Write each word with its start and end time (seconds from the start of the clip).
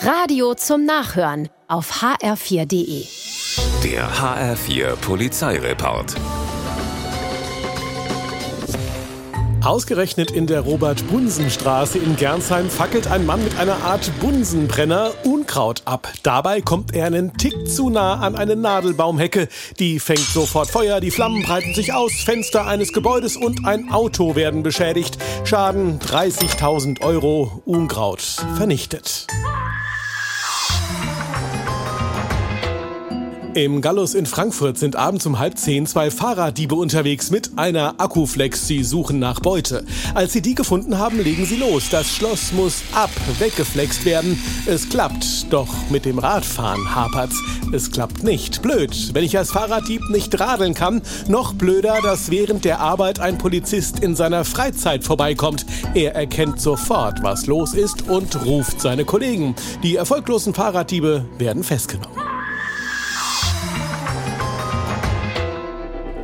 Radio 0.00 0.54
zum 0.54 0.84
Nachhören 0.84 1.48
auf 1.66 2.02
hr4.de. 2.02 3.04
Der 3.82 4.08
HR4 4.08 4.94
Polizeireport. 4.94 6.14
Ausgerechnet 9.60 10.30
in 10.30 10.46
der 10.46 10.60
Robert-Bunsen-Straße 10.60 11.98
in 11.98 12.14
Gernsheim 12.14 12.70
fackelt 12.70 13.08
ein 13.08 13.26
Mann 13.26 13.42
mit 13.42 13.58
einer 13.58 13.82
Art 13.82 14.12
Bunsenbrenner 14.20 15.10
Unkraut 15.24 15.82
ab. 15.84 16.08
Dabei 16.22 16.60
kommt 16.60 16.94
er 16.94 17.06
einen 17.06 17.36
Tick 17.36 17.68
zu 17.68 17.90
nah 17.90 18.20
an 18.20 18.36
eine 18.36 18.54
Nadelbaumhecke. 18.54 19.48
Die 19.80 19.98
fängt 19.98 20.20
sofort 20.20 20.70
Feuer, 20.70 21.00
die 21.00 21.10
Flammen 21.10 21.42
breiten 21.42 21.74
sich 21.74 21.92
aus, 21.92 22.12
Fenster 22.24 22.68
eines 22.68 22.92
Gebäudes 22.92 23.36
und 23.36 23.66
ein 23.66 23.90
Auto 23.90 24.36
werden 24.36 24.62
beschädigt. 24.62 25.18
Schaden 25.44 25.98
30.000 25.98 27.02
Euro, 27.02 27.62
Unkraut 27.66 28.22
vernichtet. 28.56 29.26
Im 33.64 33.80
Gallus 33.80 34.14
in 34.14 34.24
Frankfurt 34.24 34.78
sind 34.78 34.94
abends 34.94 35.26
um 35.26 35.40
halb 35.40 35.58
zehn 35.58 35.84
zwei 35.84 36.12
Fahrraddiebe 36.12 36.76
unterwegs 36.76 37.32
mit 37.32 37.58
einer 37.58 37.96
Akkuflex. 37.98 38.68
Sie 38.68 38.84
suchen 38.84 39.18
nach 39.18 39.40
Beute. 39.40 39.84
Als 40.14 40.32
sie 40.32 40.42
die 40.42 40.54
gefunden 40.54 40.96
haben, 40.96 41.20
legen 41.20 41.44
sie 41.44 41.56
los. 41.56 41.88
Das 41.90 42.14
Schloss 42.14 42.52
muss 42.52 42.82
ab, 42.94 43.10
weggeflext 43.40 44.04
werden. 44.04 44.40
Es 44.66 44.88
klappt, 44.88 45.52
doch 45.52 45.74
mit 45.90 46.04
dem 46.04 46.20
Radfahren 46.20 46.94
hapert's. 46.94 47.34
Es 47.72 47.90
klappt 47.90 48.22
nicht. 48.22 48.62
Blöd, 48.62 49.12
wenn 49.12 49.24
ich 49.24 49.36
als 49.36 49.50
Fahrraddieb 49.50 50.08
nicht 50.08 50.38
radeln 50.38 50.74
kann. 50.74 51.02
Noch 51.26 51.52
blöder, 51.52 51.98
dass 52.00 52.30
während 52.30 52.64
der 52.64 52.78
Arbeit 52.78 53.18
ein 53.18 53.38
Polizist 53.38 53.98
in 53.98 54.14
seiner 54.14 54.44
Freizeit 54.44 55.02
vorbeikommt. 55.02 55.66
Er 55.94 56.14
erkennt 56.14 56.60
sofort, 56.60 57.24
was 57.24 57.46
los 57.46 57.74
ist 57.74 58.08
und 58.08 58.46
ruft 58.46 58.80
seine 58.80 59.04
Kollegen. 59.04 59.56
Die 59.82 59.96
erfolglosen 59.96 60.54
Fahrraddiebe 60.54 61.24
werden 61.38 61.64
festgenommen. 61.64 62.27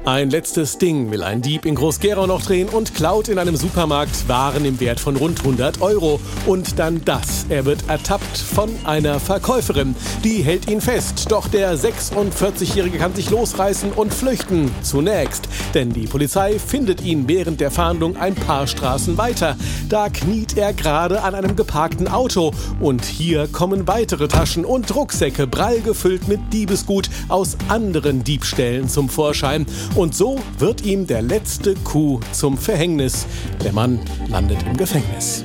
Ein 0.07 0.29
letztes 0.29 0.77
Ding 0.77 1.11
will 1.11 1.23
ein 1.23 1.41
Dieb 1.41 1.65
in 1.65 1.77
Groß-Gerau 1.77 2.27
noch 2.27 2.43
drehen 2.43 2.69
und 2.69 2.95
klaut 2.95 3.29
in 3.29 3.39
einem 3.39 3.57
Supermarkt 3.57 4.29
Waren 4.29 4.67
im 4.67 4.79
Wert 4.79 5.01
von 5.01 5.17
rund 5.17 5.41
100 5.41 5.81
Euro. 5.81 6.21
Und 6.45 6.79
dann 6.79 7.03
das. 7.07 7.47
Er 7.49 7.65
wird 7.65 7.89
ertappt 7.89 8.37
von 8.37 8.69
einer 8.85 9.19
Verkäuferin. 9.19 9.97
Die 10.23 10.43
hält 10.43 10.69
ihn 10.69 10.83
fest. 10.83 11.31
Doch 11.31 11.49
der 11.49 11.79
46-Jährige 11.79 12.99
kann 12.99 13.15
sich 13.15 13.31
losreißen 13.31 13.93
und 13.93 14.13
flüchten. 14.13 14.71
Zunächst. 14.83 15.49
Denn 15.73 15.91
die 15.95 16.07
Polizei 16.07 16.59
findet 16.59 17.01
ihn 17.01 17.27
während 17.27 17.63
der 17.63 17.71
Fahndung 17.71 18.19
ein 18.19 18.35
paar 18.35 18.67
Straßen 18.67 19.17
weiter. 19.17 19.57
Da 19.89 20.11
kniet 20.11 20.59
er 20.59 20.75
gerade 20.75 21.23
an 21.23 21.35
einem 21.35 21.57
geparkten 21.57 22.09
Auto. 22.09 22.53
Und 22.79 23.07
hier 23.07 23.49
kommen 23.49 23.89
weitere 23.89 24.29
Taschen 24.29 24.67
und 24.67 24.95
Rucksäcke 24.95 25.47
prall 25.47 25.81
gefüllt 25.81 26.29
mit 26.29 26.41
Diebesgut 26.53 27.09
aus 27.29 27.57
anderen 27.69 28.23
Diebstählen 28.23 28.91
zum 28.91 29.09
Vorschein. 29.09 29.65
Und 29.95 30.13
so 30.13 30.41
wird 30.59 30.85
ihm 30.85 31.07
der 31.07 31.23
letzte 31.23 31.75
Coup 31.77 32.21
zum 32.33 32.59
Verhängnis. 32.59 33.27
Der 33.63 33.73
Mann 33.73 34.01
landet 34.29 34.65
im 34.65 34.77
Gefängnis. 34.77 35.45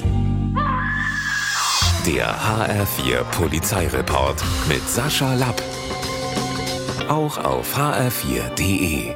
Der 2.08 2.36
HR4 2.36 3.24
Polizeireport 3.32 4.44
mit 4.68 4.82
Sascha 4.90 5.36
Lapp. 5.36 5.62
Auch 7.10 7.38
auf 7.38 7.78
hr4.de. 7.78 9.14